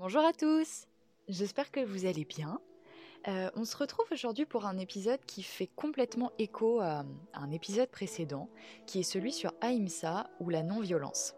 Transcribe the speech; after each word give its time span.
Bonjour 0.00 0.24
à 0.24 0.32
tous, 0.32 0.86
j'espère 1.26 1.72
que 1.72 1.84
vous 1.84 2.06
allez 2.06 2.24
bien. 2.24 2.60
Euh, 3.26 3.50
on 3.56 3.64
se 3.64 3.76
retrouve 3.76 4.06
aujourd'hui 4.12 4.46
pour 4.46 4.64
un 4.64 4.78
épisode 4.78 5.18
qui 5.26 5.42
fait 5.42 5.66
complètement 5.66 6.30
écho 6.38 6.78
à 6.78 7.04
un 7.34 7.50
épisode 7.50 7.88
précédent, 7.88 8.48
qui 8.86 9.00
est 9.00 9.02
celui 9.02 9.32
sur 9.32 9.52
Ahimsa 9.60 10.30
ou 10.38 10.50
la 10.50 10.62
non-violence. 10.62 11.34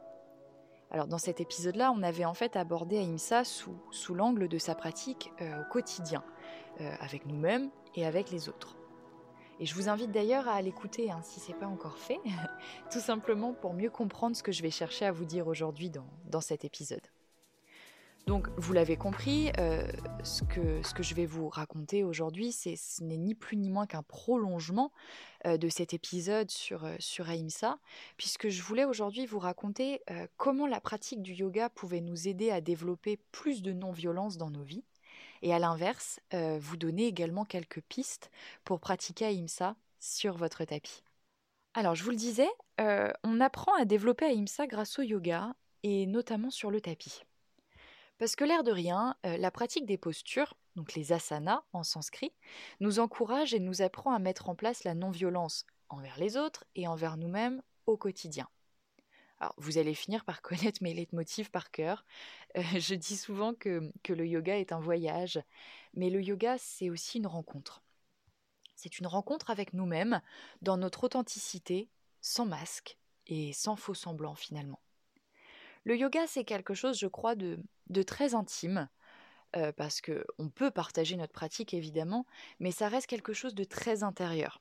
Alors 0.91 1.07
dans 1.07 1.17
cet 1.17 1.41
épisode-là, 1.41 1.91
on 1.91 2.03
avait 2.03 2.27
en 2.27 2.35
fait 2.35 2.55
abordé 2.55 2.99
Ahimsa 2.99 3.45
sous, 3.45 3.81
sous 3.93 4.13
l'angle 4.13 4.47
de 4.47 4.59
sa 4.59 4.75
pratique 4.75 5.33
euh, 5.41 5.63
au 5.63 5.73
quotidien, 5.73 6.23
euh, 6.83 6.95
avec 7.01 7.25
nous-mêmes 7.25 7.71
et 7.95 8.05
avec 8.05 8.31
les 8.31 8.51
autres. 8.51 8.77
Et 9.59 9.65
je 9.65 9.75
vous 9.75 9.89
invite 9.89 10.13
d'ailleurs 10.13 10.49
à 10.49 10.61
l'écouter 10.61 11.11
hein, 11.11 11.23
si 11.23 11.41
ce 11.41 11.51
n'est 11.51 11.59
pas 11.59 11.67
encore 11.67 11.97
fait, 11.97 12.21
tout 12.93 13.01
simplement 13.01 13.55
pour 13.55 13.73
mieux 13.73 13.91
comprendre 13.91 14.37
ce 14.37 14.43
que 14.43 14.53
je 14.53 14.61
vais 14.61 14.71
chercher 14.71 15.07
à 15.07 15.13
vous 15.13 15.25
dire 15.25 15.49
aujourd'hui 15.49 15.89
dans, 15.89 16.07
dans 16.27 16.43
cet 16.43 16.67
épisode. 16.67 17.09
Donc, 18.27 18.49
vous 18.57 18.73
l'avez 18.73 18.97
compris, 18.97 19.51
euh, 19.59 19.87
ce, 20.23 20.45
que, 20.45 21.03
je 21.03 21.15
vais 21.15 21.27
vous 21.27 21.49
raconter 21.49 22.05
aujourd'hui, 22.05 22.53
ce 22.53 23.03
n'est 23.03 23.17
ni 23.17 23.35
plus 23.35 23.57
ni 23.57 23.71
moins 23.71 23.87
qu'un 23.87 24.03
prolongement 24.03 24.93
euh, 25.47 25.57
de 25.57 25.69
cet 25.69 25.95
épisode 25.95 26.51
sur, 26.51 26.85
euh, 26.85 26.95
sur 26.99 27.29
Ahimsa, 27.29 27.79
puisque 28.17 28.49
je 28.49 28.63
voulais 28.63 28.85
aujourd'hui 28.85 29.27
vous 29.27 29.39
raconter 29.39 30.03
comment 30.37 30.67
la 30.67 30.81
pratique 30.81 31.23
du 31.23 31.33
yoga 31.33 31.71
pouvait 31.71 32.01
nous 32.01 32.29
aider 32.29 32.51
à 32.51 32.61
développer 32.61 33.19
plus 33.33 33.63
de 33.63 33.73
non-violence 33.73 34.37
dans 34.37 34.51
nos 34.51 34.63
vies, 34.63 34.85
et 35.43 35.55
à 35.55 35.59
l'inverse, 35.59 36.21
vous 36.33 36.77
donner 36.77 37.07
également 37.07 37.45
quelques 37.45 37.81
pistes 37.81 38.31
pour 38.65 38.79
pratiquer 38.81 39.25
Ahimsa 39.27 39.75
sur 39.99 40.37
votre 40.37 40.65
tapis. 40.65 41.03
Alors, 41.75 41.95
je 41.95 42.05
vous 42.05 42.11
le 42.11 42.17
disais, 42.17 42.49
on 42.79 43.41
apprend 43.41 43.75
à 43.75 43.85
développer 43.85 44.27
Ahimsa 44.27 44.67
grâce 44.67 44.99
au 44.99 45.03
yoga, 45.03 45.55
et 45.83 46.07
notamment 46.07 46.51
sur 46.51 46.71
le 46.71 46.81
tapis. 46.81 47.23
Parce 48.21 48.37
que 48.37 48.45
l'air 48.45 48.65
de 48.65 48.71
rien, 48.71 49.17
euh, 49.25 49.39
la 49.39 49.51
pratique 49.51 49.87
des 49.87 49.97
postures, 49.97 50.53
donc 50.77 50.93
les 50.93 51.15
asanas 51.15 51.63
en 51.73 51.83
sanskrit, 51.83 52.35
nous 52.79 53.01
encourage 53.01 53.55
et 53.55 53.61
nous 53.61 53.81
apprend 53.81 54.13
à 54.13 54.19
mettre 54.19 54.51
en 54.51 54.55
place 54.55 54.85
la 54.85 54.95
non-violence 54.95 55.65
envers 55.89 56.19
les 56.19 56.37
autres 56.37 56.67
et 56.75 56.87
envers 56.87 57.17
nous-mêmes 57.17 57.63
au 57.87 57.97
quotidien. 57.97 58.47
Vous 59.57 59.79
allez 59.79 59.95
finir 59.95 60.27
par 60.27 60.43
connaître 60.43 60.83
mes 60.83 60.93
leitmotivs 60.93 61.51
par 61.51 61.71
cœur. 61.71 62.05
Euh, 62.59 62.63
je 62.79 62.95
dis 62.95 63.17
souvent 63.17 63.55
que, 63.55 63.91
que 64.03 64.13
le 64.13 64.27
yoga 64.27 64.59
est 64.59 64.73
un 64.73 64.81
voyage, 64.81 65.41
mais 65.95 66.11
le 66.11 66.21
yoga, 66.21 66.59
c'est 66.59 66.91
aussi 66.91 67.17
une 67.17 67.27
rencontre. 67.27 67.83
C'est 68.77 68.99
une 68.99 69.07
rencontre 69.07 69.49
avec 69.49 69.73
nous-mêmes, 69.73 70.21
dans 70.61 70.77
notre 70.77 71.05
authenticité, 71.05 71.89
sans 72.21 72.45
masque 72.45 72.99
et 73.29 73.55
sans 73.55 73.77
faux 73.77 73.95
semblant 73.95 74.35
finalement. 74.35 74.81
Le 75.85 75.97
yoga, 75.97 76.27
c'est 76.27 76.45
quelque 76.45 76.75
chose, 76.75 76.99
je 76.99 77.07
crois, 77.07 77.35
de, 77.35 77.59
très 78.03 78.35
intime, 78.35 78.89
euh, 79.57 79.73
parce 79.73 80.01
qu'on 80.01 80.49
peut 80.49 80.71
partager 80.71 81.17
notre 81.17 81.33
pratique 81.33 81.75
évidemment, 81.75 82.27
mais 82.59 82.71
ça 82.71 82.89
reste 82.89 83.07
quelque 83.07 83.33
chose 83.33 83.55
de 83.55 83.65
très 83.65 84.03
intérieur. 84.03 84.61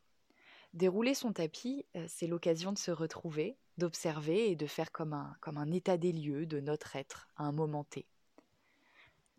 Dérouler 0.73 1.13
son 1.13 1.33
tapis, 1.33 1.85
euh, 1.95 2.05
c'est 2.07 2.27
l'occasion 2.27 2.71
de 2.71 2.77
se 2.77 2.91
retrouver, 2.91 3.57
d'observer 3.77 4.49
et 4.49 4.55
de 4.55 4.67
faire 4.67 4.91
comme 4.91 5.13
un, 5.13 5.35
comme 5.41 5.57
un 5.57 5.71
état 5.71 5.97
des 5.97 6.11
lieux 6.11 6.45
de 6.45 6.59
notre 6.59 6.95
être 6.95 7.27
à 7.35 7.43
un 7.43 7.51
moment 7.51 7.83
T. 7.83 8.05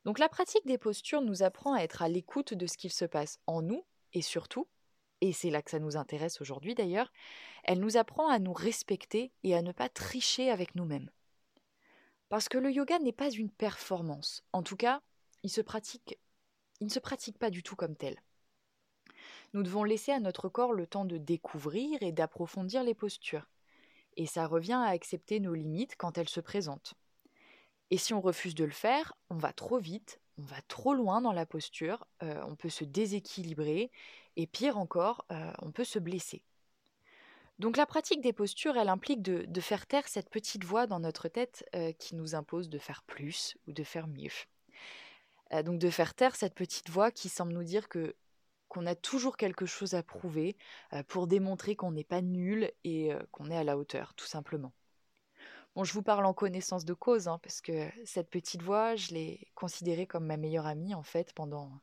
Donc 0.05 0.19
la 0.19 0.29
pratique 0.29 0.67
des 0.67 0.79
postures 0.79 1.23
nous 1.23 1.43
apprend 1.43 1.75
à 1.75 1.81
être 1.81 2.03
à 2.03 2.09
l'écoute 2.09 2.55
de 2.55 2.67
ce 2.67 2.77
qu'il 2.77 2.93
se 2.93 3.05
passe 3.05 3.39
en 3.47 3.63
nous 3.63 3.85
et 4.13 4.23
surtout, 4.23 4.67
et 5.21 5.33
c'est 5.33 5.51
là 5.51 5.63
que 5.63 5.71
ça 5.71 5.79
nous 5.79 5.97
intéresse 5.97 6.41
aujourd'hui 6.41 6.75
d'ailleurs, 6.75 7.13
elle 7.65 7.81
nous 7.81 7.97
apprend 7.97 8.29
à 8.29 8.39
nous 8.39 8.53
respecter 8.53 9.33
et 9.45 9.55
à 9.55 9.63
ne 9.63 9.73
pas 9.73 9.89
tricher 9.89 10.51
avec 10.51 10.75
nous-mêmes. 10.75 11.11
Parce 12.31 12.49
que 12.49 12.59
le 12.59 12.71
yoga 12.71 12.99
n'est 13.01 13.13
pas 13.13 13.29
une 13.31 13.51
performance. 13.51 14.45
En 14.53 14.63
tout 14.63 14.77
cas, 14.77 15.03
il, 15.43 15.51
se 15.51 15.61
pratique, 15.61 16.17
il 16.81 16.87
ne 16.87 16.93
se 16.93 17.01
pratique 17.01 17.39
pas 17.39 17.51
du 17.51 17.65
tout 17.65 17.75
comme 17.75 17.97
tel. 17.97 18.17
Nous 19.53 19.65
devons 19.65 19.83
laisser 19.83 20.13
à 20.13 20.21
notre 20.21 20.49
corps 20.49 20.73
le 20.73 20.87
temps 20.87 21.05
de 21.05 21.19
découvrir 21.19 22.01
et 22.03 22.13
d'approfondir 22.13 22.85
les 22.85 22.95
postures. 22.95 23.49
Et 24.17 24.27
ça 24.27 24.47
revient 24.47 24.81
à 24.81 24.91
accepter 24.91 25.41
nos 25.41 25.55
limites 25.55 25.97
quand 25.97 26.19
elles 26.19 26.29
se 26.29 26.41
présentent. 26.41 26.95
Et 27.91 27.99
si 27.99 28.15
on 28.15 28.21
refuse 28.21 28.55
de 28.55 28.65
le 28.65 28.71
faire, 28.71 29.15
on 29.31 29.37
va 29.37 29.53
trop 29.53 29.79
vite, 29.79 30.21
on 30.39 30.43
va 30.43 30.63
trop 30.69 30.95
loin 30.95 31.21
dans 31.21 31.33
la 31.33 31.47
posture, 31.47 32.07
euh, 32.23 32.41
on 32.47 32.55
peut 32.55 32.69
se 32.69 32.85
déséquilibrer, 32.85 33.91
et 34.37 34.47
pire 34.47 34.79
encore, 34.79 35.27
euh, 35.33 35.53
on 35.63 35.73
peut 35.73 35.85
se 35.85 35.99
blesser. 35.99 36.45
Donc 37.61 37.77
la 37.77 37.85
pratique 37.85 38.23
des 38.23 38.33
postures, 38.33 38.79
elle 38.79 38.89
implique 38.89 39.21
de, 39.21 39.61
faire 39.61 39.87
taire 39.87 40.09
cette 40.09 40.31
petite 40.31 40.65
voix 40.65 40.87
dans 40.87 40.99
notre 40.99 41.29
tête 41.29 41.69
euh, 41.75 41.93
qui 41.93 42.15
nous 42.15 42.35
impose 42.35 42.71
de 42.71 42.79
faire 42.79 43.03
plus 43.03 43.55
ou 43.67 43.73
de 43.73 43.85
faire 43.85 44.07
mieux. 44.07 44.31
Euh, 45.53 45.63
donc 45.63 45.79
de 45.79 45.91
faire 45.91 46.15
taire 46.15 46.37
cette 46.37 46.55
petite 46.55 46.89
voix 46.89 47.11
qui 47.11 47.29
semble 47.29 47.53
nous 47.53 47.63
dire 47.63 47.91
que 47.91 48.17
qu'on 48.69 48.87
a 48.87 48.95
toujours 48.95 49.37
quelque 49.37 49.67
chose 49.67 49.95
à 49.95 50.03
prouver 50.03 50.57
euh, 50.95 51.03
pour 51.03 51.27
démontrer 51.27 51.77
qu'on 51.77 51.91
n'est 51.91 52.03
pas 52.03 52.23
nul 52.23 52.73
et 52.85 53.11
qu'on 53.31 53.51
est 53.51 53.57
à 53.57 53.65
la 53.65 53.77
hauteur, 53.77 54.15
tout 54.15 54.27
simplement. 54.27 54.73
Bon, 55.75 55.85
je 55.85 55.93
vous 55.93 56.03
parle 56.03 56.25
en 56.25 56.33
connaissance 56.33 56.87
de 56.87 56.95
cause, 56.95 57.29
hein, 57.29 57.39
parce 57.43 57.61
que 57.61 57.91
cette 58.07 58.31
petite 58.31 58.63
voix, 58.63 58.97
je 58.97 59.13
l'ai 59.13 59.49
considérée 59.55 60.07
comme 60.07 60.25
ma 60.25 60.39
meilleure 60.39 60.67
amie, 60.67 60.95
en 60.95 61.03
fait, 61.03 61.35
pendant... 61.35 61.79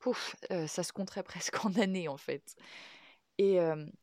Pouf, 0.00 0.34
ça 0.66 0.82
se 0.82 0.92
compterait 0.92 1.22
presque 1.32 1.64
en 1.64 1.74
années, 1.76 2.08
en 2.08 2.16
fait. 2.16 2.56
Et 3.38 3.58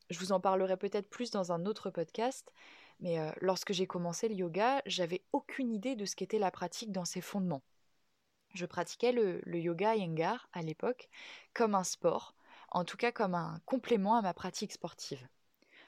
je 0.09 0.19
vous 0.19 0.33
en 0.33 0.39
parlerai 0.39 0.77
peut-être 0.77 1.09
plus 1.09 1.31
dans 1.31 1.51
un 1.51 1.65
autre 1.65 1.89
podcast, 1.89 2.51
mais 2.99 3.17
lorsque 3.39 3.71
j'ai 3.71 3.87
commencé 3.87 4.27
le 4.27 4.35
yoga, 4.35 4.81
j'avais 4.85 5.23
aucune 5.31 5.71
idée 5.71 5.95
de 5.95 6.05
ce 6.05 6.15
qu'était 6.15 6.39
la 6.39 6.51
pratique 6.51 6.91
dans 6.91 7.05
ses 7.05 7.21
fondements. 7.21 7.63
Je 8.53 8.65
pratiquais 8.65 9.13
le, 9.13 9.41
yoga 9.57 9.95
Iyengar 9.95 10.49
à 10.51 10.61
l'époque 10.61 11.09
comme 11.53 11.75
un 11.75 11.85
sport, 11.85 12.35
en 12.69 12.83
tout 12.83 12.97
cas 12.97 13.11
comme 13.11 13.35
un 13.35 13.61
complément 13.65 14.15
à 14.15 14.21
ma 14.21 14.33
pratique 14.33 14.73
sportive. 14.73 15.25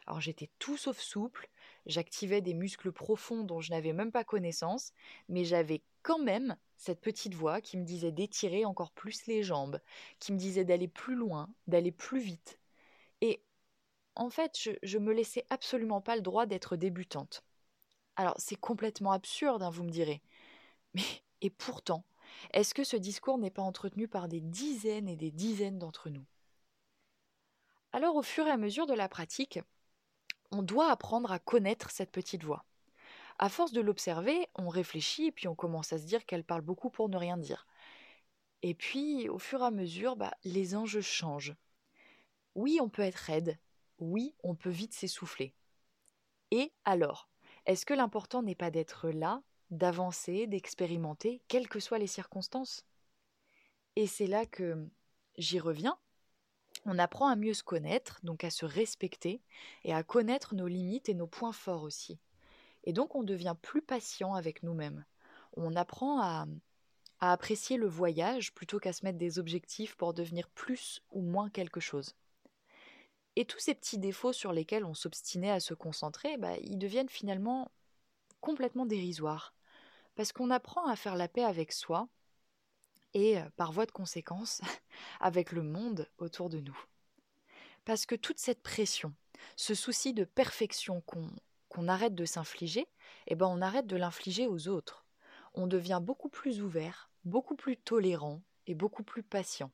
Alors 0.07 0.21
j'étais 0.21 0.49
tout 0.59 0.77
sauf 0.77 0.99
souple, 0.99 1.49
j'activais 1.85 2.41
des 2.41 2.53
muscles 2.53 2.91
profonds 2.91 3.43
dont 3.43 3.61
je 3.61 3.71
n'avais 3.71 3.93
même 3.93 4.11
pas 4.11 4.23
connaissance, 4.23 4.93
mais 5.29 5.43
j'avais 5.43 5.81
quand 6.01 6.19
même 6.19 6.57
cette 6.77 7.01
petite 7.01 7.33
voix 7.33 7.61
qui 7.61 7.77
me 7.77 7.85
disait 7.85 8.11
d'étirer 8.11 8.65
encore 8.65 8.91
plus 8.91 9.25
les 9.27 9.43
jambes, 9.43 9.79
qui 10.19 10.33
me 10.33 10.37
disait 10.37 10.65
d'aller 10.65 10.89
plus 10.89 11.15
loin, 11.15 11.49
d'aller 11.67 11.91
plus 11.91 12.19
vite, 12.19 12.59
et 13.23 13.41
en 14.15 14.29
fait, 14.29 14.59
je, 14.83 14.97
ne 14.97 15.03
me 15.03 15.13
laissais 15.13 15.45
absolument 15.49 16.01
pas 16.01 16.17
le 16.17 16.21
droit 16.21 16.45
d'être 16.45 16.75
débutante. 16.75 17.45
Alors, 18.17 18.35
c'est 18.37 18.57
complètement 18.57 19.13
absurde, 19.13 19.63
hein, 19.63 19.69
vous 19.69 19.85
me 19.85 19.89
direz. 19.89 20.21
Mais, 20.93 21.05
et 21.39 21.49
pourtant, 21.49 22.03
est-ce 22.51 22.73
que 22.73 22.83
ce 22.83 22.97
discours 22.97 23.37
n'est 23.37 23.49
pas 23.49 23.61
entretenu 23.61 24.09
par 24.09 24.27
des 24.27 24.41
dizaines 24.41 25.07
et 25.07 25.15
des 25.15 25.31
dizaines 25.31 25.79
d'entre 25.79 26.09
nous? 26.09 26.25
Alors, 27.93 28.17
au 28.17 28.23
fur 28.23 28.45
et 28.45 28.51
à 28.51 28.57
mesure 28.57 28.87
de 28.87 28.93
la 28.93 29.07
pratique, 29.07 29.61
on 30.51 30.63
doit 30.63 30.91
apprendre 30.91 31.31
à 31.31 31.39
connaître 31.39 31.91
cette 31.91 32.11
petite 32.11 32.43
voix. 32.43 32.65
À 33.39 33.47
force 33.47 33.71
de 33.71 33.79
l'observer, 33.79 34.49
on 34.55 34.67
réfléchit 34.67 35.27
et 35.27 35.31
puis 35.31 35.47
on 35.47 35.55
commence 35.55 35.93
à 35.93 35.97
se 35.97 36.05
dire 36.05 36.25
qu'elle 36.25 36.43
parle 36.43 36.61
beaucoup 36.61 36.89
pour 36.89 37.07
ne 37.07 37.15
rien 37.15 37.37
dire. 37.37 37.67
Et 38.63 38.73
puis, 38.73 39.29
au 39.29 39.39
fur 39.39 39.61
et 39.61 39.65
à 39.67 39.71
mesure, 39.71 40.17
bah, 40.17 40.33
les 40.43 40.75
enjeux 40.75 40.99
changent. 40.99 41.55
Oui, 42.55 42.79
on 42.81 42.89
peut 42.89 43.01
être 43.01 43.15
raide. 43.15 43.57
Oui, 43.99 44.35
on 44.43 44.55
peut 44.55 44.69
vite 44.69 44.93
s'essouffler. 44.93 45.53
Et 46.51 46.71
alors 46.85 47.29
Est-ce 47.65 47.85
que 47.85 47.93
l'important 47.93 48.43
n'est 48.43 48.55
pas 48.55 48.71
d'être 48.71 49.09
là, 49.09 49.41
d'avancer, 49.71 50.47
d'expérimenter, 50.47 51.41
quelles 51.47 51.69
que 51.69 51.79
soient 51.79 51.99
les 51.99 52.07
circonstances? 52.07 52.85
Et 53.95 54.07
c'est 54.07 54.27
là 54.27 54.45
que 54.45 54.87
j'y 55.37 55.59
reviens. 55.59 55.97
On 56.85 56.99
apprend 56.99 57.27
à 57.27 57.35
mieux 57.35 57.53
se 57.53 57.63
connaître, 57.63 58.19
donc 58.23 58.43
à 58.43 58.49
se 58.49 58.65
respecter, 58.65 59.41
et 59.83 59.93
à 59.93 60.03
connaître 60.03 60.55
nos 60.55 60.67
limites 60.67 61.09
et 61.09 61.13
nos 61.13 61.27
points 61.27 61.53
forts 61.53 61.83
aussi. 61.83 62.19
Et 62.83 62.93
donc 62.93 63.15
on 63.15 63.23
devient 63.23 63.55
plus 63.61 63.81
patient 63.81 64.33
avec 64.33 64.63
nous-mêmes. 64.63 65.05
On 65.55 65.75
apprend 65.75 66.21
à, 66.21 66.45
apprécier 67.19 67.77
le 67.77 67.87
voyage 67.87 68.53
plutôt 68.53 68.79
qu'à 68.79 68.91
se 68.91 69.05
mettre 69.05 69.17
des 69.17 69.39
objectifs 69.39 69.95
pour 69.95 70.13
devenir 70.13 70.49
plus 70.49 71.01
ou 71.11 71.21
moins 71.21 71.49
quelque 71.49 71.79
chose. 71.79 72.15
Et 73.35 73.45
tous 73.45 73.59
ces 73.59 73.73
petits 73.73 73.97
défauts 73.97 74.33
sur 74.33 74.53
lesquels 74.53 74.85
on 74.85 74.93
s'obstinait 74.93 75.51
à 75.51 75.59
se 75.59 75.73
concentrer, 75.73 76.37
bah, 76.37 76.57
ils 76.61 76.77
deviennent 76.77 77.09
finalement 77.09 77.71
complètement 78.41 78.85
dérisoires. 78.85 79.53
Parce 80.15 80.31
qu'on 80.31 80.51
apprend 80.51 80.85
à 80.87 80.95
faire 80.95 81.15
la 81.15 81.27
paix 81.27 81.43
avec 81.43 81.71
soi 81.71 82.07
et, 83.15 83.39
euh, 83.39 83.49
par 83.55 83.71
voie 83.71 83.85
de 83.85 83.91
conséquence, 83.91 84.61
avec 85.19 85.51
le 85.51 85.63
monde 85.63 86.07
autour 86.19 86.49
de 86.49 86.59
nous. 86.59 86.77
Parce 87.85 88.05
que 88.05 88.15
toute 88.15 88.39
cette 88.39 88.61
pression, 88.61 89.13
ce 89.55 89.73
souci 89.73 90.13
de 90.13 90.23
perfection 90.23 91.01
qu'on 91.69 91.87
arrête 91.87 92.15
de 92.15 92.25
s'infliger, 92.25 92.87
eh 93.27 93.35
ben 93.35 93.47
on 93.47 93.61
arrête 93.61 93.87
de 93.87 93.97
l'infliger 93.97 94.47
aux 94.47 94.67
autres. 94.67 95.05
On 95.53 95.67
devient 95.67 95.99
beaucoup 96.01 96.29
plus 96.29 96.61
ouvert, 96.61 97.09
beaucoup 97.25 97.55
plus 97.55 97.77
tolérant 97.77 98.41
et 98.67 98.75
beaucoup 98.75 99.03
plus 99.03 99.23
patient 99.23 99.71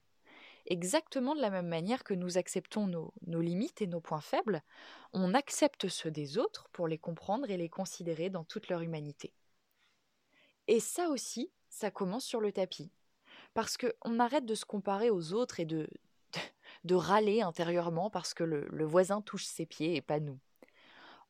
exactement 0.69 1.35
de 1.35 1.41
la 1.41 1.49
même 1.49 1.67
manière 1.67 2.03
que 2.03 2.13
nous 2.13 2.37
acceptons 2.37 2.87
nos, 2.87 3.13
limites 3.41 3.81
et 3.81 3.87
nos 3.87 3.99
points 3.99 4.21
faibles, 4.21 4.61
on 5.13 5.33
accepte 5.33 5.87
ceux 5.87 6.11
des 6.11 6.37
autres 6.37 6.69
pour 6.71 6.87
les 6.87 6.97
comprendre 6.97 7.49
et 7.49 7.57
les 7.57 7.69
considérer 7.69 8.29
dans 8.29 8.43
toute 8.43 8.69
leur 8.69 8.81
humanité. 8.81 9.33
Et 10.67 10.79
ça 10.79 11.09
aussi, 11.09 11.51
ça 11.69 11.91
commence 11.91 12.25
sur 12.25 12.41
le 12.41 12.51
tapis. 12.51 12.91
Parce 13.53 13.77
qu'on 13.77 14.19
arrête 14.19 14.45
de 14.45 14.55
se 14.55 14.65
comparer 14.65 15.09
aux 15.09 15.33
autres 15.33 15.59
et 15.59 15.65
de, 15.65 15.89
de 16.83 16.95
râler 16.95 17.41
intérieurement 17.41 18.09
parce 18.09 18.33
que 18.33 18.43
le, 18.43 18.85
voisin 18.85 19.21
touche 19.21 19.45
ses 19.45 19.65
pieds 19.65 19.95
et 19.95 20.01
pas 20.01 20.19
nous. 20.19 20.39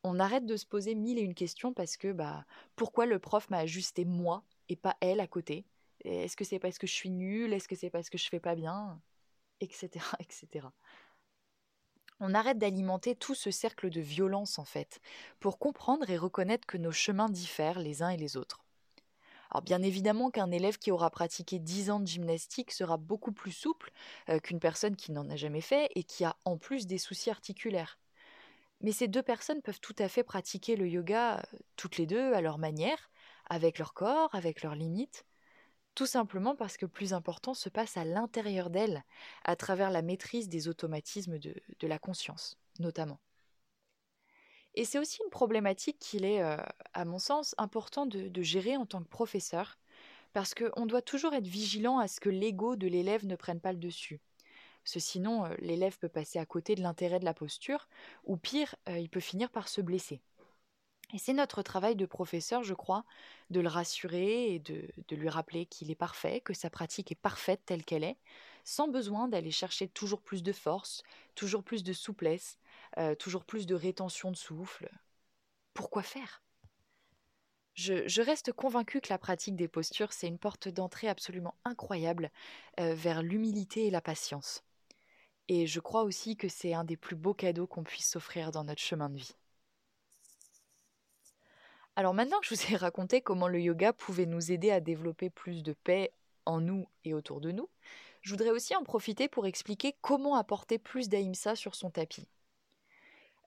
On 0.04 0.20
arrête 0.20 0.46
de 0.46 0.56
se 0.56 0.66
poser 0.66 0.96
mille 0.96 1.18
et 1.18 1.24
une 1.24 1.34
questions 1.34 1.74
parce 1.74 1.98
que 1.98 2.14
bah 2.14 2.46
pourquoi 2.78 3.06
le 3.06 3.20
prof 3.20 3.50
m'a 3.50 3.60
ajusté 3.60 4.06
moi 4.06 4.44
et 4.70 4.78
pas 4.78 4.96
elle 5.02 5.20
à 5.20 5.28
côté? 5.28 5.66
Est-ce 6.06 6.38
que 6.38 6.46
c'est 6.46 6.60
parce 6.60 6.78
que 6.78 6.88
je 6.88 6.94
suis 6.94 7.10
nulle? 7.10 7.52
Est-ce 7.52 7.68
que 7.68 7.76
c'est 7.76 7.90
parce 7.90 8.10
que 8.10 8.18
je 8.18 8.30
fais 8.30 8.40
pas 8.40 8.56
bien? 8.56 9.02
Etc. 9.62 10.06
etc. 10.20 10.68
On 12.22 12.34
arrête 12.34 12.58
d'alimenter 12.58 13.16
tout 13.16 13.36
ce 13.36 13.52
cercle 13.52 13.90
de 13.90 14.02
violence 14.02 14.60
en 14.60 14.66
fait, 14.66 15.00
pour 15.40 15.58
comprendre 15.58 16.10
et 16.10 16.18
reconnaître 16.18 16.68
que 16.68 16.78
nos 16.78 16.92
chemins 16.92 17.30
diffèrent 17.30 17.80
les 17.80 18.04
uns 18.04 18.10
et 18.10 18.18
les 18.18 18.36
autres. 18.36 18.66
Alors 19.52 19.64
bien 19.64 19.82
évidemment 19.82 20.30
qu'un 20.30 20.52
élève 20.52 20.78
qui 20.78 20.92
aura 20.92 21.10
pratiqué 21.10 21.60
10 21.60 21.90
ans 21.90 22.00
de 22.00 22.08
gymnastique 22.08 22.72
sera 22.72 22.98
beaucoup 22.98 23.32
plus 23.32 23.52
souple 23.52 23.92
euh, 24.30 24.40
qu'une 24.40 24.60
personne 24.60 24.96
qui 24.96 25.12
n'en 25.12 25.30
a 25.30 25.36
jamais 25.36 25.62
fait 25.62 25.90
et 25.96 26.04
qui 26.04 26.24
a 26.24 26.36
en 26.46 26.58
plus 26.58 26.86
des 26.86 27.00
soucis 27.00 27.32
articulaires. 27.32 27.98
Mais 28.82 28.92
ces 28.92 29.08
deux 29.08 29.24
personnes 29.24 29.62
peuvent 29.62 29.82
tout 29.82 29.96
à 29.98 30.08
fait 30.08 30.24
pratiquer 30.24 30.76
le 30.76 30.88
yoga 30.88 31.40
euh, 31.40 31.58
toutes 31.76 31.98
les 31.98 32.06
deux 32.06 32.34
à 32.34 32.42
leur 32.42 32.60
manière, 32.60 33.10
avec 33.50 33.80
leur 33.80 33.94
corps, 33.94 34.34
avec 34.36 34.62
leurs 34.62 34.76
limites, 34.76 35.26
tout 36.00 36.06
simplement 36.06 36.56
parce 36.56 36.78
que 36.78 36.86
plus 36.86 37.12
important 37.12 37.54
se 37.54 37.68
passe 37.68 37.98
à 37.98 38.06
l'intérieur 38.06 38.70
d'elles, 38.70 39.04
à 39.44 39.58
travers 39.58 39.92
la 39.92 40.02
maîtrise 40.02 40.48
des 40.48 40.70
automatismes 40.70 41.40
de, 41.40 41.54
de 41.78 41.88
la 41.88 42.00
conscience, 42.00 42.58
notamment. 42.80 43.20
Et 44.76 44.86
c'est 44.86 44.98
aussi 44.98 45.20
une 45.26 45.30
problématique 45.30 46.00
qu'il 46.00 46.24
est, 46.24 46.42
euh, 46.42 46.56
à 46.94 47.04
mon 47.04 47.20
sens, 47.20 47.54
important 47.58 48.06
de, 48.06 48.42
gérer 48.42 48.78
en 48.78 48.86
tant 48.86 49.04
que 49.04 49.10
professeur, 49.10 49.78
parce 50.32 50.54
qu'on 50.54 50.86
doit 50.86 51.02
toujours 51.02 51.34
être 51.34 51.48
vigilant 51.48 52.00
à 52.00 52.08
ce 52.08 52.22
que 52.22 52.30
l'ego 52.30 52.78
de 52.78 52.88
l'élève 52.88 53.26
ne 53.26 53.36
prenne 53.36 53.60
pas 53.60 53.74
le 53.74 53.78
dessus. 53.78 54.22
Parce 54.86 54.94
que 54.94 55.00
sinon, 55.02 55.48
euh, 55.48 55.56
l'élève 55.60 55.98
peut 55.98 56.08
passer 56.08 56.40
à 56.40 56.46
côté 56.46 56.76
de 56.76 56.82
l'intérêt 56.82 57.20
de 57.20 57.26
la 57.26 57.34
posture, 57.34 57.90
ou 58.24 58.38
pire, 58.38 58.74
euh, 58.88 58.98
il 59.00 59.10
peut 59.10 59.20
finir 59.20 59.50
par 59.50 59.68
se 59.68 59.82
blesser. 59.82 60.22
Et 61.14 61.18
c'est 61.18 61.34
notre 61.34 61.64
travail 61.64 61.96
de 61.96 62.06
professeur, 62.06 62.64
je 62.64 62.74
crois, 62.74 63.04
de 63.50 63.60
le 63.60 63.68
rassurer 63.68 64.54
et 64.54 64.60
de, 64.60 64.88
lui 65.10 65.30
rappeler 65.30 65.66
qu'il 65.66 65.90
est 65.90 65.96
parfait, 65.96 66.40
que 66.42 66.54
sa 66.54 66.70
pratique 66.70 67.12
est 67.12 67.16
parfaite 67.16 67.62
telle 67.66 67.84
qu'elle 67.84 68.04
est, 68.04 68.18
sans 68.64 68.88
besoin 68.88 69.28
d'aller 69.28 69.52
chercher 69.52 69.88
toujours 69.88 70.22
plus 70.22 70.44
de 70.44 70.52
force, 70.52 71.02
toujours 71.34 71.64
plus 71.64 71.84
de 71.84 71.94
souplesse, 71.94 72.60
euh, 72.98 73.16
toujours 73.16 73.44
plus 73.44 73.66
de 73.66 73.74
rétention 73.74 74.30
de 74.30 74.38
souffle. 74.38 74.90
Pourquoi 75.74 76.04
faire? 76.04 76.44
Je, 77.74 78.22
reste 78.22 78.52
convaincue 78.52 79.00
que 79.00 79.10
la 79.10 79.18
pratique 79.18 79.56
des 79.56 79.70
postures, 79.70 80.12
c'est 80.12 80.28
une 80.28 80.38
porte 80.38 80.68
d'entrée 80.68 81.08
absolument 81.08 81.56
incroyable 81.64 82.30
euh, 82.80 82.94
vers 82.94 83.24
l'humilité 83.24 83.88
et 83.88 83.90
la 83.90 84.02
patience. 84.02 84.64
Et 85.48 85.66
je 85.66 85.80
crois 85.80 86.04
aussi 86.04 86.36
que 86.36 86.50
c'est 86.50 86.74
un 86.74 86.84
des 86.84 86.98
plus 86.98 87.16
beaux 87.16 87.34
cadeaux 87.34 87.68
qu'on 87.68 87.84
puisse 87.84 88.10
s'offrir 88.10 88.52
dans 88.52 88.66
notre 88.66 88.82
chemin 88.82 89.10
de 89.10 89.18
vie. 89.18 89.34
Alors 92.00 92.14
maintenant 92.14 92.40
que 92.40 92.48
je 92.48 92.56
vous 92.56 92.74
ai 92.74 92.78
raconté 92.78 93.20
comment 93.20 93.50
le 93.50 93.60
yoga 93.60 93.92
pouvait 93.92 94.26
nous 94.26 94.54
aider 94.54 94.72
à 94.72 94.80
développer 94.80 95.30
plus 95.30 95.64
de 95.64 95.74
paix 95.74 96.14
en 96.46 96.62
nous 96.62 96.88
et 97.04 97.14
autour 97.14 97.42
de 97.42 97.52
nous, 97.52 97.68
je 98.22 98.30
voudrais 98.30 98.52
aussi 98.52 98.74
en 98.74 98.86
profiter 98.86 99.28
pour 99.28 99.46
expliquer 99.46 99.94
comment 100.00 100.36
apporter 100.36 100.80
plus 100.80 101.10
d'ahimsa 101.10 101.58
sur 101.58 101.76
son 101.76 101.90
tapis. 101.90 102.26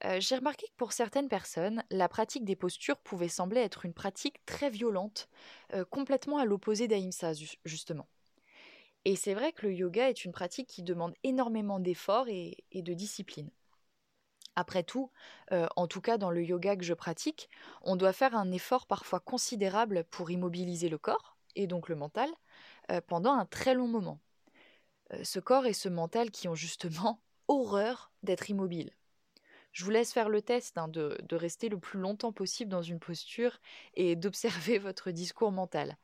Euh, 0.05 0.21
j'ai 0.21 0.37
remarqué 0.37 0.67
que 0.67 0.77
pour 0.77 0.93
certaines 0.93 1.31
personnes, 1.31 1.83
la 1.89 2.11
pratique 2.11 2.45
des 2.45 2.55
postures 2.55 2.99
pouvait 2.99 3.29
sembler 3.29 3.63
être 3.63 3.87
une 3.87 3.95
pratique 3.95 4.45
très 4.45 4.69
violente, 4.69 5.31
euh, 5.73 5.87
complètement 5.87 6.37
à 6.37 6.45
l'opposé 6.45 6.89
d'Ahimsa, 6.89 7.33
justement. 7.65 8.07
Et 9.07 9.17
c'est 9.17 9.33
vrai 9.33 9.53
que 9.53 9.67
le 9.67 9.73
yoga 9.73 10.11
est 10.11 10.27
une 10.27 10.33
pratique 10.33 10.69
qui 10.69 10.83
demande 10.83 11.15
énormément 11.25 11.81
d'efforts 11.81 12.29
et, 12.29 12.59
de 12.75 12.93
discipline. 12.93 13.49
Après 14.57 14.83
tout, 14.83 15.11
euh, 15.53 15.67
en 15.77 15.87
tout 15.87 16.01
cas 16.01 16.19
dans 16.19 16.31
le 16.31 16.43
yoga 16.43 16.77
que 16.77 16.85
je 16.85 16.95
pratique, 16.95 17.49
on 17.83 17.97
doit 17.97 18.13
faire 18.13 18.37
un 18.37 18.51
effort 18.53 18.87
parfois 18.87 19.21
considérable 19.21 20.05
pour 20.11 20.31
immobiliser 20.31 20.89
le 20.89 20.99
corps, 20.99 21.37
et 21.57 21.67
donc 21.67 21.89
le 21.89 21.97
mental, 21.97 22.31
pendant 23.07 23.33
un 23.33 23.47
très 23.47 23.75
long 23.75 23.89
moment. 23.89 24.21
ce 25.23 25.39
corps 25.39 25.67
et 25.67 25.75
ce 25.75 25.89
mental 25.89 26.31
qui 26.31 26.49
ont 26.49 26.55
justement 26.55 27.21
horreur 27.49 28.13
d'être 28.23 28.51
immobiles. 28.51 28.93
Je 29.73 29.85
vous 29.85 29.91
laisse 29.91 30.13
faire 30.13 30.29
le 30.29 30.43
test 30.43 30.77
hein, 30.77 30.89
de, 30.89 31.17
rester 31.33 31.69
le 31.69 31.79
plus 31.79 31.99
longtemps 31.99 32.33
possible 32.33 32.71
dans 32.71 32.83
une 32.83 33.01
posture 33.01 33.59
et 33.95 34.17
d'observer 34.17 34.79
votre 34.79 35.11
discours 35.11 35.53
mental. 35.53 35.97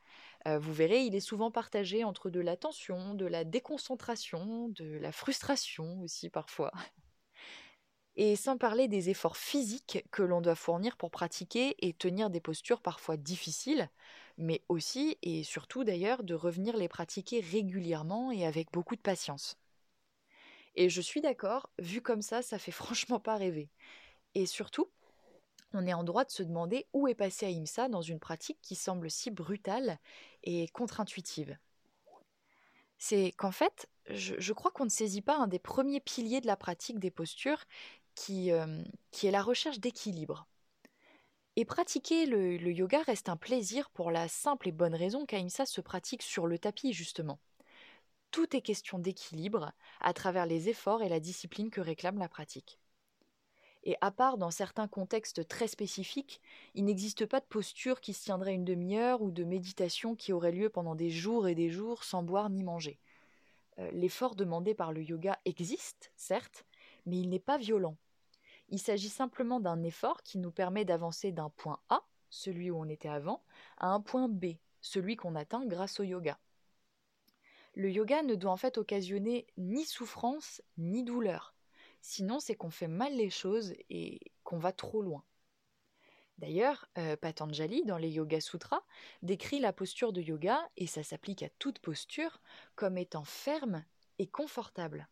Euh, 0.46 0.58
vous 0.58 0.72
verrez, 0.72 1.04
il 1.04 1.14
est 1.14 1.20
souvent 1.20 1.50
partagé 1.50 2.04
entre 2.04 2.30
de 2.30 2.40
la 2.40 2.56
tension, 2.56 3.14
de 3.14 3.26
la 3.26 3.44
déconcentration, 3.44 4.68
de 4.68 4.98
la 4.98 5.12
frustration 5.12 6.00
aussi 6.00 6.30
parfois. 6.30 6.72
Et 8.20 8.34
sans 8.34 8.58
parler 8.58 8.88
des 8.88 9.10
efforts 9.10 9.36
physiques 9.36 10.04
que 10.10 10.24
l'on 10.24 10.40
doit 10.40 10.56
fournir 10.56 10.96
pour 10.96 11.12
pratiquer 11.12 11.76
et 11.86 11.92
tenir 11.92 12.30
des 12.30 12.40
postures 12.40 12.80
parfois 12.80 13.16
difficiles, 13.16 13.88
mais 14.38 14.60
aussi 14.68 15.16
et 15.22 15.44
surtout 15.44 15.84
d'ailleurs 15.84 16.24
de 16.24 16.34
revenir 16.34 16.76
les 16.76 16.88
pratiquer 16.88 17.38
régulièrement 17.38 18.32
et 18.32 18.44
avec 18.44 18.72
beaucoup 18.72 18.96
de 18.96 19.00
patience. 19.00 19.56
Et 20.74 20.90
je 20.90 21.00
suis 21.00 21.20
d'accord, 21.20 21.70
vu 21.78 22.02
comme 22.02 22.20
ça, 22.20 22.42
ça 22.42 22.58
fait 22.58 22.72
franchement 22.72 23.20
pas 23.20 23.36
rêver. 23.36 23.70
Et 24.34 24.46
surtout, 24.46 24.90
on 25.72 25.86
est 25.86 25.94
en 25.94 26.02
droit 26.02 26.24
de 26.24 26.32
se 26.32 26.42
demander 26.42 26.88
où 26.92 27.06
est 27.06 27.14
passé 27.14 27.46
Ahimsa 27.46 27.88
dans 27.88 28.02
une 28.02 28.18
pratique 28.18 28.58
qui 28.62 28.74
semble 28.74 29.12
si 29.12 29.30
brutale 29.30 30.00
et 30.42 30.66
contre-intuitive. 30.68 31.56
C'est 32.98 33.32
qu'en 33.36 33.52
fait, 33.52 33.88
je, 34.10 34.52
crois 34.52 34.70
qu'on 34.70 34.84
ne 34.84 34.90
saisit 34.90 35.22
pas 35.22 35.36
un 35.36 35.46
des 35.46 35.58
premiers 35.58 36.00
piliers 36.00 36.40
de 36.40 36.46
la 36.46 36.56
pratique 36.56 36.98
des 36.98 37.10
postures 37.10 37.62
qui, 38.18 38.50
euh, 38.50 38.82
qui 39.10 39.26
est 39.26 39.30
la 39.30 39.42
recherche 39.42 39.78
d'équilibre. 39.78 40.46
Et 41.56 41.64
pratiquer 41.64 42.26
le, 42.26 42.56
yoga 42.70 43.02
reste 43.02 43.28
un 43.28 43.36
plaisir 43.36 43.90
pour 43.90 44.10
la 44.10 44.28
simple 44.28 44.68
et 44.68 44.72
bonne 44.72 44.94
raison 44.94 45.26
qu'Ahimsa 45.26 45.66
se 45.66 45.80
pratique 45.80 46.22
sur 46.22 46.46
le 46.46 46.58
tapis, 46.58 46.92
justement 46.92 47.38
tout 48.30 48.54
est 48.54 48.60
question 48.60 48.98
d'équilibre 48.98 49.72
à 50.02 50.12
travers 50.12 50.44
les 50.44 50.68
efforts 50.68 51.02
et 51.02 51.08
la 51.08 51.18
discipline 51.18 51.70
que 51.70 51.80
réclame 51.80 52.18
la 52.18 52.28
pratique. 52.28 52.78
Et 53.84 53.96
à 54.02 54.10
part 54.10 54.36
dans 54.36 54.50
certains 54.50 54.86
contextes 54.86 55.48
très 55.48 55.66
spécifiques, 55.66 56.42
il 56.74 56.84
n'existe 56.84 57.24
pas 57.24 57.40
de 57.40 57.46
posture 57.46 58.02
qui 58.02 58.12
se 58.12 58.24
tiendrait 58.24 58.52
une 58.52 58.66
demi-heure 58.66 59.22
ou 59.22 59.30
de 59.30 59.44
méditation 59.44 60.14
qui 60.14 60.34
aurait 60.34 60.52
lieu 60.52 60.68
pendant 60.68 60.94
des 60.94 61.08
jours 61.08 61.48
et 61.48 61.54
des 61.54 61.70
jours 61.70 62.04
sans 62.04 62.22
boire 62.22 62.50
ni 62.50 62.64
manger. 62.64 62.98
Euh, 63.78 63.90
l'effort 63.92 64.34
demandé 64.34 64.74
par 64.74 64.92
le 64.92 65.02
yoga 65.02 65.38
existe, 65.46 66.12
certes, 66.16 66.66
mais 67.06 67.18
il 67.18 67.30
n'est 67.30 67.38
pas 67.38 67.56
violent. 67.56 67.96
Il 68.68 68.78
s'agit 68.78 69.08
simplement 69.08 69.60
d'un 69.60 69.82
effort 69.82 70.22
qui 70.22 70.38
nous 70.38 70.50
permet 70.50 70.84
d'avancer 70.84 71.32
d'un 71.32 71.50
point 71.50 71.80
A, 71.88 72.02
celui 72.30 72.70
où 72.70 72.78
on 72.78 72.88
était 72.88 73.08
avant, 73.08 73.42
à 73.78 73.88
un 73.88 74.00
point 74.00 74.28
B, 74.28 74.56
celui 74.80 75.16
qu'on 75.16 75.34
atteint 75.34 75.64
grâce 75.66 76.00
au 76.00 76.02
yoga 76.02 76.38
le 77.78 77.90
yoga 77.92 78.22
ne 78.22 78.34
doit 78.34 78.50
en 78.50 78.56
fait 78.56 78.76
occasionner 78.76 79.46
ni 79.56 79.84
souffrance 79.84 80.60
ni 80.78 81.04
douleur. 81.04 81.54
Sinon, 82.00 82.40
c'est 82.40 82.56
qu'on 82.56 82.70
fait 82.70 82.88
mal 82.88 83.14
les 83.14 83.30
choses 83.30 83.72
et 83.88 84.20
qu'on 84.42 84.58
va 84.58 84.72
trop 84.72 85.00
loin. 85.00 85.22
D'ailleurs, 86.38 86.88
euh, 86.98 87.16
Patanjali, 87.16 87.84
dans 87.84 87.96
les 87.96 88.10
Yoga 88.10 88.40
Sutras, 88.40 88.82
décrit 89.22 89.60
la 89.60 89.72
posture 89.72 90.12
de 90.12 90.20
yoga, 90.20 90.60
et 90.76 90.88
ça 90.88 91.04
s'applique 91.04 91.44
à 91.44 91.48
toute 91.60 91.78
posture, 91.78 92.40
comme 92.74 92.98
étant 92.98 93.24
ferme 93.24 93.84
et 94.18 94.26
confortable. 94.26 95.08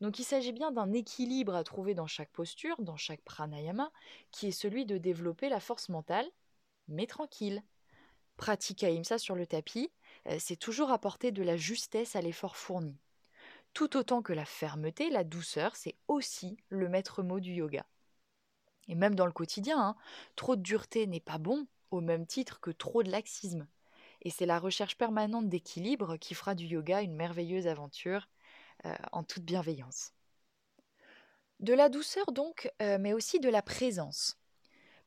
Donc 0.00 0.18
il 0.18 0.24
s'agit 0.24 0.52
bien 0.52 0.70
d'un 0.70 0.92
équilibre 0.92 1.54
à 1.54 1.64
trouver 1.64 1.94
dans 1.94 2.06
chaque 2.06 2.30
posture, 2.30 2.80
dans 2.80 2.96
chaque 2.96 3.22
pranayama, 3.22 3.92
qui 4.30 4.48
est 4.48 4.52
celui 4.52 4.86
de 4.86 4.98
développer 4.98 5.48
la 5.48 5.60
force 5.60 5.88
mentale, 5.88 6.26
mais 6.88 7.06
tranquille. 7.06 7.62
Pratique 8.36 8.82
Ahimsa 8.82 9.18
sur 9.18 9.34
le 9.34 9.46
tapis, 9.46 9.92
euh, 10.26 10.36
c'est 10.38 10.56
toujours 10.56 10.90
apporter 10.90 11.32
de 11.32 11.42
la 11.42 11.58
justesse 11.58 12.16
à 12.16 12.22
l'effort 12.22 12.56
fourni. 12.56 12.98
Tout 13.74 13.96
autant 13.96 14.22
que 14.22 14.32
la 14.32 14.46
fermeté, 14.46 15.10
la 15.10 15.24
douceur, 15.24 15.76
c'est 15.76 15.96
aussi 16.08 16.56
le 16.70 16.88
maître 16.88 17.22
mot 17.22 17.38
du 17.38 17.52
yoga. 17.52 17.84
Et 18.88 18.94
même 18.94 19.14
dans 19.14 19.26
le 19.26 19.32
quotidien, 19.32 19.78
hein, 19.78 19.96
trop 20.34 20.56
de 20.56 20.62
dureté 20.62 21.06
n'est 21.06 21.20
pas 21.20 21.38
bon, 21.38 21.66
au 21.90 22.00
même 22.00 22.26
titre 22.26 22.60
que 22.60 22.70
trop 22.70 23.02
de 23.02 23.10
laxisme. 23.10 23.68
Et 24.22 24.30
c'est 24.30 24.46
la 24.46 24.58
recherche 24.58 24.96
permanente 24.96 25.48
d'équilibre 25.48 26.16
qui 26.16 26.34
fera 26.34 26.54
du 26.54 26.66
yoga 26.66 27.02
une 27.02 27.14
merveilleuse 27.14 27.66
aventure, 27.66 28.28
euh, 28.86 28.94
en 29.12 29.22
toute 29.22 29.44
bienveillance. 29.44 30.12
De 31.60 31.74
la 31.74 31.88
douceur 31.88 32.32
donc, 32.32 32.70
euh, 32.80 32.96
mais 32.98 33.12
aussi 33.12 33.38
de 33.38 33.50
la 33.50 33.60
présence. 33.62 34.38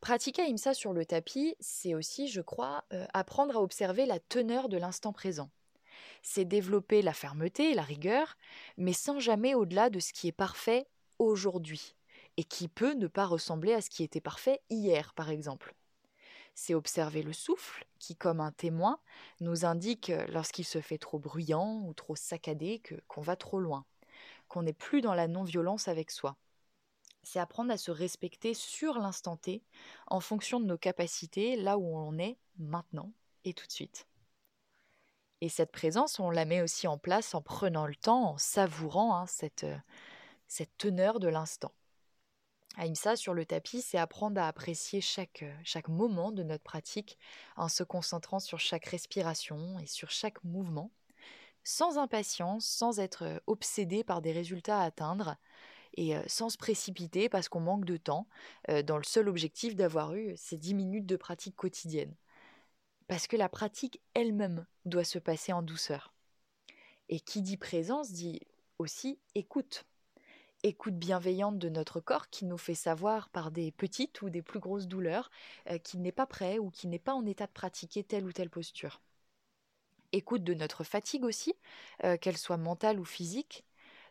Pratiquer 0.02 0.44
Ahimsa 0.44 0.74
sur 0.74 0.94
le 0.94 1.06
tapis, 1.06 1.56
c'est 1.60 1.96
aussi, 1.96 2.28
je 2.28 2.42
crois, 2.42 2.84
euh, 2.94 3.08
apprendre 3.14 3.58
à 3.58 3.62
observer 3.62 4.06
la 4.06 4.20
teneur 4.20 4.70
de 4.70 4.78
l'instant 4.78 5.14
présent. 5.14 5.50
C'est 6.22 6.46
développer 6.46 7.02
la 7.02 7.14
fermeté 7.14 7.74
la 7.74 7.82
rigueur, 7.82 8.38
mais 8.78 8.94
sans 8.94 9.20
jamais 9.20 9.56
au-delà 9.56 9.90
de 9.90 10.00
ce 10.00 10.14
qui 10.14 10.28
est 10.28 10.34
parfait 10.34 10.88
aujourd'hui, 11.20 11.96
et 12.38 12.44
qui 12.44 12.68
peut 12.68 12.94
ne 12.94 13.08
pas 13.08 13.26
ressembler 13.26 13.74
à 13.74 13.82
ce 13.82 13.90
qui 13.90 14.04
était 14.04 14.22
parfait 14.22 14.62
hier, 14.70 15.14
par 15.14 15.30
exemple. 15.30 15.74
C'est 16.56 16.74
observer 16.74 17.24
le 17.24 17.34
souffle, 17.34 17.86
qui, 18.00 18.16
comme 18.16 18.40
un 18.40 18.52
témoin, 18.52 19.00
nous 19.40 19.66
indique 19.66 20.12
lorsqu'il 20.30 20.66
se 20.66 20.82
fait 20.82 20.98
trop 20.98 21.20
bruyant 21.20 21.82
ou 21.86 21.94
trop 21.94 22.16
saccadé 22.16 22.80
que 22.80 22.96
qu'on 23.08 23.22
va 23.22 23.36
trop 23.36 23.60
loin, 23.60 23.86
qu'on 24.48 24.64
n'est 24.64 24.74
plus 24.74 25.02
dans 25.02 25.16
la 25.16 25.28
non-violence 25.28 25.88
avec 25.88 26.12
soi. 26.12 26.38
C'est 27.24 27.40
apprendre 27.40 27.72
à 27.72 27.78
se 27.78 27.92
respecter 27.92 28.54
sur 28.54 29.00
l'instant 29.00 29.38
T, 29.38 29.64
en 30.08 30.20
fonction 30.20 30.60
de 30.60 30.66
nos 30.66 30.78
capacités, 30.78 31.56
là 31.56 31.78
où 31.78 31.98
on 31.98 32.18
est 32.18 32.38
maintenant 32.58 33.12
et 33.46 33.54
tout 33.54 33.66
de 33.66 33.72
suite. 33.72 34.08
Et 35.42 35.50
cette 35.50 35.72
présence, 35.72 36.20
on 36.20 36.30
la 36.30 36.46
met 36.46 36.62
aussi 36.62 36.88
en 36.88 36.98
place 36.98 37.36
en 37.36 37.42
prenant 37.42 37.86
le 37.86 37.96
temps, 37.96 38.32
en 38.32 38.38
savourant 38.38 39.16
hein, 39.16 39.26
cette, 39.26 39.66
cette 40.48 40.78
teneur 40.78 41.20
de 41.20 41.28
l'instant. 41.28 41.74
Aïmsa 42.76 43.16
sur 43.16 43.34
le 43.34 43.46
tapis, 43.46 43.82
c'est 43.82 43.98
apprendre 43.98 44.42
à 44.42 44.48
apprécier 44.48 45.00
chaque, 45.00 45.46
chaque 45.64 45.90
moment 45.90 46.32
de 46.32 46.42
notre 46.42 46.64
pratique 46.64 47.20
en 47.56 47.70
se 47.70 47.84
concentrant 47.84 48.40
sur 48.40 48.60
chaque 48.60 48.86
respiration 48.86 49.78
et 49.80 49.86
sur 49.86 50.10
chaque 50.10 50.44
mouvement, 50.44 50.92
sans 51.64 51.98
impatience, 51.98 52.66
sans 52.66 53.00
être 53.00 53.42
obsédé 53.46 54.04
par 54.04 54.22
des 54.22 54.32
résultats 54.32 54.80
à 54.80 54.86
atteindre 54.86 55.38
et 55.96 56.16
sans 56.28 56.50
se 56.50 56.58
précipiter 56.58 57.30
parce 57.30 57.48
qu'on 57.48 57.60
manque 57.60 57.86
de 57.86 57.98
temps, 57.98 58.28
dans 58.86 58.98
le 58.98 59.04
seul 59.04 59.30
objectif 59.30 59.76
d'avoir 59.76 60.16
eu 60.16 60.34
ces 60.36 60.58
10 60.58 60.74
minutes 60.74 61.06
de 61.06 61.16
pratique 61.16 61.56
quotidienne. 61.56 62.16
Parce 63.08 63.28
que 63.28 63.38
la 63.38 63.50
pratique 63.50 64.02
elle-même 64.16 64.66
doit 64.86 65.04
se 65.04 65.20
passer 65.20 65.54
en 65.54 65.62
douceur. 65.62 66.14
Et 67.10 67.20
qui 67.20 67.44
dit 67.44 67.58
présence 67.58 68.12
dit 68.12 68.40
aussi 68.80 69.20
écoute 69.36 69.86
écoute 70.64 70.96
bienveillante 70.96 71.60
de 71.60 71.68
notre 71.68 72.00
corps 72.00 72.30
qui 72.30 72.46
nous 72.46 72.58
fait 72.58 72.74
savoir 72.74 73.28
par 73.30 73.52
des 73.52 73.72
petites 73.72 74.22
ou 74.22 74.30
des 74.30 74.42
plus 74.42 74.60
grosses 74.60 74.88
douleurs 74.88 75.30
euh, 75.70 75.78
qu'il 75.78 76.02
n'est 76.02 76.14
pas 76.14 76.26
prêt 76.26 76.58
ou 76.58 76.70
qu'il 76.72 76.90
n'est 76.90 77.00
pas 77.00 77.14
en 77.14 77.26
état 77.26 77.48
de 77.48 77.52
pratiquer 77.52 78.04
telle 78.04 78.26
ou 78.26 78.32
telle 78.32 78.50
posture. 78.50 79.02
Écoute 80.14 80.44
de 80.44 80.54
notre 80.54 80.86
fatigue 80.86 81.26
aussi, 81.26 81.54
euh, 82.06 82.18
qu'elle 82.18 82.38
soit 82.38 82.58
mentale 82.58 83.00
ou 83.00 83.06
physique. 83.06 83.66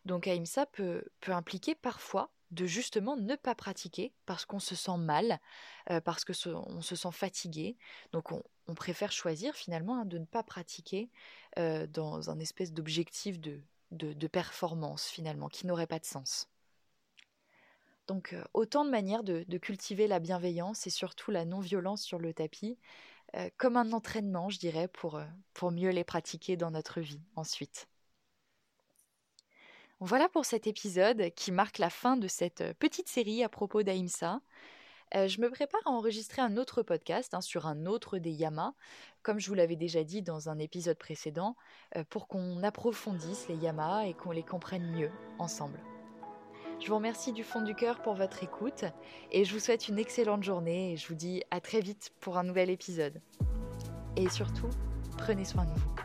Donc 0.05 0.27
AIMSA 0.27 0.67
peut, 0.67 1.05
impliquer 1.29 1.75
parfois 1.75 2.31
de 2.51 2.67
justement 2.67 3.17
ne 3.17 3.35
pas 3.35 3.55
pratiquer 3.55 4.13
parce 4.27 4.45
qu'on 4.45 4.59
se 4.59 4.75
sent 4.75 4.99
mal, 4.99 5.41
euh, 5.91 6.03
parce 6.03 6.25
que 6.25 6.33
on 6.55 6.83
se 6.83 6.97
sent 6.97 7.13
fatigué. 7.13 7.79
Donc 8.13 8.31
on, 8.33 8.43
préfère 8.75 9.13
choisir 9.13 9.55
finalement 9.55 10.01
hein, 10.01 10.05
de 10.07 10.19
ne 10.19 10.25
pas 10.25 10.43
pratiquer 10.43 11.11
dans 11.57 12.31
un 12.31 12.39
espèce 12.41 12.73
d'objectif 12.73 13.39
de, 13.39 13.61
de, 13.93 14.27
performance 14.27 15.09
finalement, 15.09 15.49
qui 15.49 15.67
n'aurait 15.67 15.87
pas 15.87 15.99
de 15.99 16.05
sens. 16.05 16.49
Donc 18.07 18.33
euh, 18.33 18.43
autant 18.55 18.85
de 18.85 18.91
manières 18.91 19.23
de, 19.23 19.59
cultiver 19.59 20.07
la 20.07 20.19
bienveillance 20.19 20.87
et 20.87 20.91
surtout 20.91 21.31
la 21.31 21.45
non-violence 21.45 22.03
sur 22.03 22.19
le 22.19 22.35
tapis, 22.35 22.79
euh, 23.37 23.49
comme 23.57 23.77
un 23.77 23.93
entraînement, 23.93 24.51
je 24.51 24.59
dirais, 24.59 24.89
pour, 24.89 25.17
euh, 25.17 25.25
pour 25.55 25.71
mieux 25.71 25.91
les 25.91 26.05
pratiquer 26.05 26.57
dans 26.57 26.71
notre 26.71 27.01
vie 27.01 27.21
ensuite. 27.37 27.89
Voilà 30.01 30.29
pour 30.29 30.45
cet 30.45 30.67
épisode 30.67 31.31
qui 31.37 31.53
marque 31.53 31.79
la 31.79 31.91
fin 31.91 32.17
de 32.17 32.27
cette 32.27 32.73
petite 32.81 33.09
série 33.09 33.45
à 33.45 33.49
propos 33.49 33.85
d'Aïmsa. 33.85 34.41
Euh, 35.15 35.29
je 35.29 35.41
me 35.41 35.51
prépare 35.51 35.81
à 35.85 35.91
enregistrer 35.91 36.41
un 36.41 36.57
autre 36.57 36.83
podcast 36.83 37.35
hein, 37.35 37.41
sur 37.41 37.67
un 37.67 37.87
autre 37.87 38.19
des 38.19 38.31
yamas, 38.31 38.73
comme 39.23 39.39
je 39.39 39.49
vous 39.49 39.55
l'avais 39.55 39.77
déjà 39.77 40.05
dit 40.05 40.23
dans 40.23 40.49
un 40.49 40.59
épisode 40.59 40.97
précédent, 40.97 41.57
euh, 41.97 42.05
pour 42.09 42.29
qu'on 42.29 42.63
approfondisse 42.63 43.49
les 43.49 43.57
yamas 43.57 44.07
et 44.07 44.15
qu'on 44.15 44.31
les 44.31 44.43
comprenne 44.43 44.91
mieux 44.91 45.11
ensemble. 45.39 45.79
Je 46.81 46.89
vous 46.89 46.97
remercie 46.97 47.33
du 47.33 47.45
fond 47.45 47.61
du 47.61 47.75
cœur 47.75 48.03
pour 48.03 48.15
votre 48.15 48.43
écoute 48.43 48.85
et 49.31 49.45
je 49.45 49.53
vous 49.53 49.61
souhaite 49.61 49.87
une 49.87 49.99
excellente 49.99 50.43
journée 50.43 50.93
et 50.93 50.97
je 50.97 51.07
vous 51.07 51.15
dis 51.15 51.43
à 51.51 51.61
très 51.61 51.81
vite 51.81 52.11
pour 52.19 52.39
un 52.39 52.43
nouvel 52.43 52.71
épisode. 52.71 53.21
Et 54.17 54.29
surtout, 54.29 54.71
prenez 55.17 55.45
soin 55.45 55.65
de 55.65 55.73
vous. 55.73 56.02